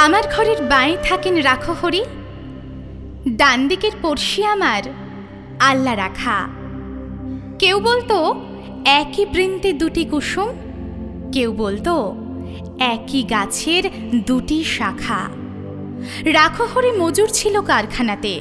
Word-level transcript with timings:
আমার 0.09 0.23
ঘরের 0.37 0.63
বাঁয়ে 0.63 0.97
থাকেন 1.03 1.43
রাখো 1.43 1.73
হরি। 1.73 2.05
ডান 3.29 3.69
দিকের 3.69 3.91
পড়শি 4.03 4.45
আমার, 4.45 4.83
আল্লা 5.61 5.97
রাখা। 5.97 6.49
কেউ 7.59 7.81
বলতো, 7.81 8.45
একই 8.85 9.27
বৃন্তে 9.27 9.73
দুটি 9.73 10.05
কুসুম। 10.05 10.49
কেউ 11.33 11.53
বলতো, 11.53 12.15
একই 12.79 13.23
গাছের 13.23 13.91
দুটি 14.27 14.65
শাখা। 14.65 15.29
রাখো 16.25 16.65
হরি 16.65 16.93
মজুর 16.93 17.29
ছিল 17.33 17.61
কারখানাতে। 17.61 18.41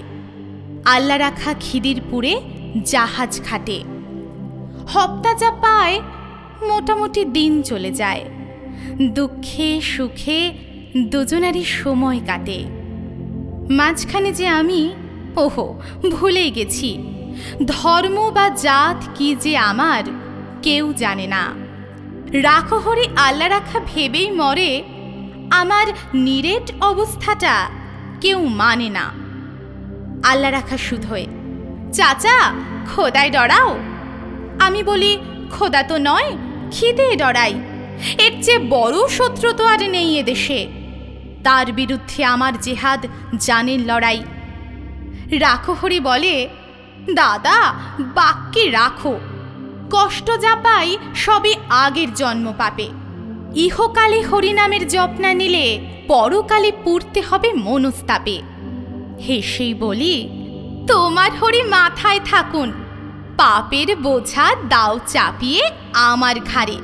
আল্লাহ 0.86 1.18
রাখা 1.18 1.54
খিদিরপুরে 1.60 2.42
জাহাজ 2.84 3.42
ঘাটে। 3.50 3.84
হপ্তা 4.88 5.34
যা 5.34 5.52
পায়, 5.52 6.02
মোটামুটি 6.68 7.26
দিন 7.26 7.62
চলে 7.62 7.92
যায়। 7.92 8.24
দুঃখে 9.16 9.82
সুখে 9.82 10.68
দুজনারই 10.98 11.64
সময় 11.64 12.22
কাটে। 12.28 12.66
মাঝখানে 13.70 14.32
যে 14.32 14.48
আমি, 14.48 14.94
ওহো, 15.36 15.82
ভুলে 16.12 16.52
গেছি। 16.52 16.98
ধর্ম 17.66 18.32
বা 18.32 18.50
জাত 18.50 19.06
কি 19.16 19.36
যে 19.36 19.58
আমার, 19.58 20.04
কেউ 20.64 20.94
জানে 20.94 21.28
না। 21.28 21.54
রাখো 22.32 22.78
হরে 22.78 23.04
আল্লাহ 23.16 23.48
রাখা 23.48 23.80
ভেবেই 23.94 24.32
মরে, 24.32 24.84
আমার 25.52 25.86
নিরেট 26.14 26.72
অবস্থাটা 26.82 27.70
কেউ 28.22 28.46
মানে 28.46 28.90
না। 28.90 29.12
আল্লাহ 30.24 30.52
রাখা 30.52 30.78
শুধোয় 30.78 31.26
চাচা, 31.94 32.54
খোদায় 32.96 33.30
ডরাও। 33.30 33.80
আমি 34.60 34.84
বলি, 34.84 35.18
খোদা 35.52 35.84
তো 35.84 35.98
নয়, 35.98 36.38
খিদে 36.72 37.16
ডরাই। 37.16 37.62
এর 38.20 38.44
চেয়ে 38.44 38.60
বড় 38.60 39.08
শত্রু 39.08 39.52
তো 39.52 39.66
আর 39.66 39.90
নেই 39.90 40.20
এদেশে 40.20 40.68
তার 41.44 41.72
বিরুদ্ধে 41.72 42.24
আমার 42.24 42.60
জেহাদ 42.62 43.06
জানের 43.36 43.80
লড়াই। 43.86 44.24
রাখো 45.40 45.74
হরি 45.74 46.00
বলে, 46.00 46.48
দাদা, 47.14 47.74
বাক্যে 48.00 48.72
রাখো। 48.72 49.20
কষ্ট 49.92 50.28
যা 50.42 50.56
পাই 50.56 50.98
সবে 51.16 51.56
আগের 51.70 52.14
জন্ম 52.14 52.54
পাবে 52.58 52.90
ইহকালে 53.56 54.22
হরিনামের 54.22 54.88
জপ 54.88 55.10
না 55.20 55.34
নিলে 55.34 55.80
পরকালে 56.08 56.72
পুড়তে 56.84 57.22
হবে 57.22 57.54
মনস্তাপে। 57.54 58.42
হেসেই 59.28 59.74
বলি, 59.74 60.30
তোমার 60.88 61.32
হরি 61.38 61.62
মাথায় 61.62 62.20
থাকুন। 62.26 62.72
পাপের 63.38 63.96
বোঝা 63.96 64.56
দাও 64.70 65.00
চাপিয়ে 65.08 65.64
আমার 65.94 66.36
ঘাড়ে। 66.40 66.78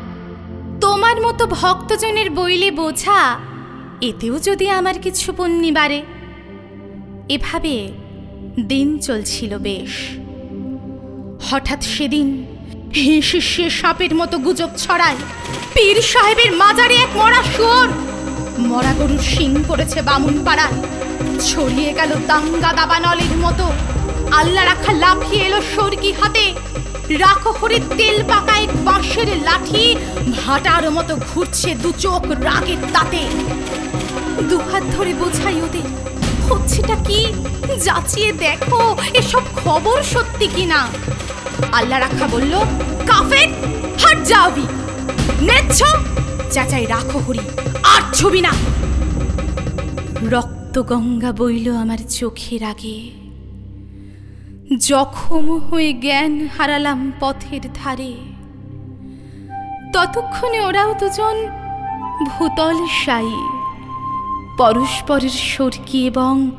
তোমার 0.84 1.18
মতো 1.26 1.44
ভক্তজনের 1.60 2.30
বইলে 2.38 2.70
বোঝা, 2.80 3.20
এতেও 4.10 4.36
যদি 4.48 4.66
আমার 4.80 4.96
কিছু 5.06 5.28
পুণ্যি 5.38 5.72
বাড়ে। 5.80 6.00
এভাবে 7.36 7.76
দিন 8.72 8.88
চলছিল 9.08 9.52
বেশ। 9.68 9.94
হঠাৎ 11.48 11.82
সেদিন 11.94 12.28
হিসে 13.02 13.66
সাপের 13.80 14.14
মতো 14.20 14.36
গুজব 14.46 14.72
ছড়ায়, 14.84 15.20
পীর 15.74 15.98
সাহেবের 16.12 16.52
মাজারে 16.62 16.96
এক 17.06 17.12
মরা 17.20 17.42
শুয়োর, 17.54 17.90
মরা 18.70 18.94
গরুর 19.00 19.24
শিং 19.32 19.52
পড়েছে 19.68 20.00
বামুন 20.08 20.36
পাড়ায়। 20.46 20.78
ছড়িয়ে 21.48 21.92
গেল 22.00 22.12
দাঙ্গা 22.30 22.72
দাবানলের 22.80 23.34
মতো 23.44 23.66
আল্লাহ 24.40 24.64
রাখা 24.72 24.92
লাফিয়ে 25.04 25.46
এলো 25.48 25.60
সরকি 25.74 26.12
হাতে। 26.20 26.46
রাখো 27.10 27.52
হরির 27.52 27.82
তেল 27.98 28.24
পাকা 28.24 28.54
বাঁশের 28.84 29.28
লাঠি, 29.44 29.96
ভাটার 30.40 30.92
মতো 30.92 31.16
ঘুরছে 31.16 31.76
দু 31.76 31.92
চোখ 31.92 32.24
রাগের 32.32 32.78
তাতে। 32.94 33.22
দুহাত 34.50 34.84
ধরে 34.96 35.14
বোঝাই 35.14 35.62
ওদের, 35.62 35.88
হচ্ছেটা 36.50 36.96
কি? 36.96 37.34
যাচিয়ে 37.84 38.32
দেখো, 38.34 38.96
এসব 39.14 39.42
খবর 39.56 40.04
সত্যি 40.04 40.48
কিনা? 40.48 40.88
আল্লাহ 41.72 42.00
রাখা 42.00 42.28
বলল, 42.28 42.54
কাফের, 43.08 43.50
হাট 44.02 44.28
যাবি। 44.28 44.66
নেচ্ছ? 45.42 45.84
চাচাই, 46.52 46.86
রাখো 46.86 47.20
হরি, 47.20 47.40
আর 47.84 48.02
ছবি 48.14 48.42
না। 48.42 48.52
রক্ত 50.32 50.82
গঙ্গা 50.82 51.32
বইল 51.32 51.76
আমার 51.76 51.98
চোখের 51.98 52.64
আগে। 52.64 53.10
জখম 54.72 55.46
হয়ে 55.68 55.94
জ্ঞান 55.94 56.48
হারালাম 56.58 57.12
পথের 57.20 57.62
ধারে। 57.84 58.14
ততক্ষণে 59.94 60.60
ওরাও 60.62 60.94
দুজন 60.94 61.38
ভূতল 62.30 62.78
সাই, 63.06 63.32
পরস্পরের 64.58 65.30
সরকি 65.30 66.08
এবং 66.08 66.52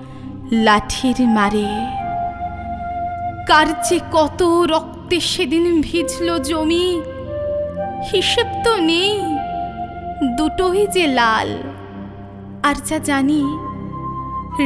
লাঠির 0.53 1.19
মারে। 1.29 1.71
কার 3.47 3.69
যে 3.89 4.01
কত 4.13 4.41
রক্তে 4.43 5.21
সেদিন 5.21 5.81
ভিজল 5.81 6.29
জমি, 6.39 6.89
হিসেব 8.13 8.47
তো 8.65 8.73
নেই, 8.77 9.13
দুটোই 10.37 10.87
যে 10.87 11.07
লাল। 11.07 11.51
আর 12.63 12.75
যা 12.89 12.99
জানি, 12.99 13.45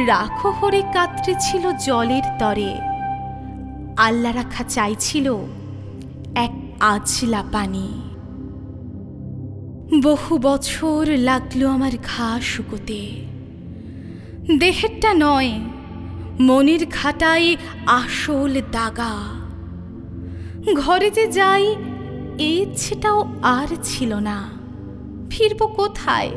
রাখো 0.07 0.49
হরে 0.51 0.81
কাতরে 0.93 1.33
ছিল 1.39 1.71
জলের 1.85 2.25
তরে। 2.39 2.98
আল্লাহ 3.99 4.35
রাখা 4.35 4.63
চাইছিল 4.63 5.35
এক 6.35 6.53
আজলা 6.79 7.43
পানি। 7.51 8.01
বহু 10.03 10.37
বছর 10.37 11.05
লাগল 11.09 11.67
আমার 11.67 11.91
ঘা 12.03 12.39
শুকোতে। 12.41 13.11
দেহেরটা 14.59 15.13
নয়, 15.17 15.59
মনের 16.39 16.85
ঘাটাই 16.85 17.57
আসল 17.85 18.61
দাগা। 18.71 19.15
ঘরে 20.73 21.11
যে 21.11 21.27
যাই, 21.27 21.75
ইচ্ছেটাও 22.39 23.33
আর 23.41 23.67
ছিল 23.83 24.13
না। 24.13 24.49
ফিরবো 25.29 25.67
কোথায়? 25.67 26.31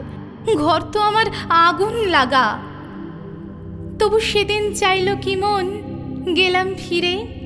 ঘর 0.57 0.83
তো 0.93 1.01
আমার 1.01 1.27
আগুন 1.49 1.95
লাগা। 1.95 2.59
তবু 3.99 4.21
সেদিন 4.21 4.75
চাইল 4.75 5.17
কি 5.17 5.37
মন? 5.37 5.67
গেলাম 6.37 6.75
ফিরে। 6.79 7.42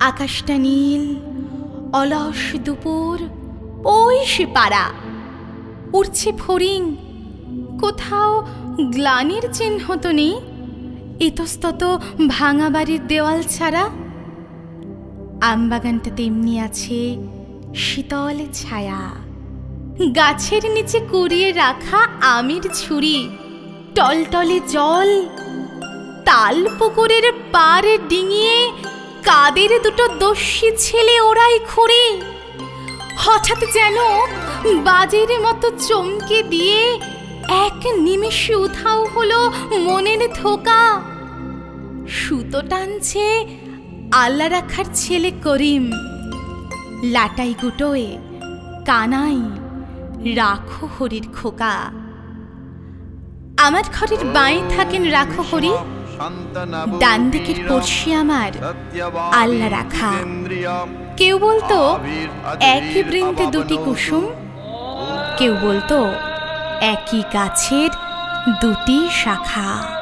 আকাশটা 0.00 0.58
নীল, 0.58 1.14
অলস 1.92 2.56
দুপুর, 2.64 3.18
ওই 3.84 4.26
সে 4.26 4.46
পাড়া। 4.46 4.90
উড়ছে 5.92 6.32
ফড়িং, 6.38 6.96
কোথাও 7.80 8.46
গ্লানির 8.80 9.42
চিহ্ন 9.52 9.96
তো 9.96 10.12
নেই, 10.12 10.34
ইতস্তত 11.20 11.98
ভাঙা 12.28 12.70
বাড়ির 12.70 13.06
দেওয়াল 13.06 13.42
ছাড়া। 13.42 13.88
আমবাগানটা 15.40 16.10
তেমনি 16.16 16.60
আছে 16.60 17.16
শীতল 17.74 18.38
ছায়া। 18.54 19.10
গাছের 20.16 20.70
নিচে 20.70 21.00
কুড়িয়ে 21.00 21.52
রাখা 21.52 22.08
আমের 22.20 22.64
ছুরি, 22.74 23.28
টলটলে 23.94 24.60
জল 24.68 25.26
তাল 26.24 26.68
পুকুরের 26.78 27.32
পাড়ে 27.52 27.98
ডিঙিয়ে 28.08 28.72
কাদের 29.24 29.82
দুটো 29.82 30.08
দস্যি 30.08 30.72
ছেলে 30.76 31.20
ওরাই 31.20 31.58
খুঁড়ে? 31.58 32.20
হঠাৎ 33.18 33.58
যেন 33.72 33.96
বাজের 34.82 35.40
মতো 35.40 35.70
চমকে 35.70 36.42
দিয়ে 36.42 37.00
এক 37.48 37.86
নিমেষে 37.86 38.54
উধাও 38.54 39.04
হলো 39.04 39.52
মনের 39.78 40.32
ধোকা। 40.34 41.00
সুতো 42.08 42.60
টানছে 42.60 43.46
আল্লাহ 44.12 44.48
রাখার 44.48 44.84
ছেলে 44.94 45.30
করিম। 45.30 45.90
লাটাই 47.02 47.54
গুটোয়, 47.62 48.18
কানাই, 48.86 49.40
রাখো 50.34 50.88
হরির 51.00 51.28
খোকা। 51.42 51.92
আমার 53.58 53.82
ঘরের 53.94 54.24
বাঁয়ে 54.24 54.62
থাকেন 54.76 55.10
রাখো 55.10 55.42
হরি। 55.42 55.72
ডান 57.00 57.20
দিকের 57.30 57.58
পড়শি 57.68 58.08
আমার 58.14 58.52
আল্লা 59.32 59.68
রাখা। 59.70 60.10
কেউ 61.16 61.34
বলতো 61.38 61.78
একই 62.60 63.02
বৃন্তে 63.10 63.44
দুটি 63.54 63.76
কুসুম? 63.84 64.24
কেউ 65.38 65.52
বলতো 65.66 65.98
একই 66.94 67.22
গাছের 67.34 67.90
দুটি 68.62 68.98
শাখা। 69.22 69.97